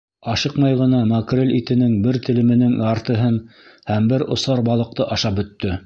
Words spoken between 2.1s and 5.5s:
телеменең яртыһын һәм бер осар балыҡты ашап